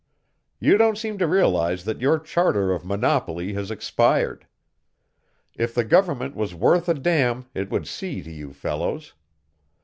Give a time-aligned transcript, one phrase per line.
[0.59, 4.47] "You don't seem to realize that your charter of monopoly has expired.
[5.55, 9.13] If the government was worth a damn it would see to you fellows.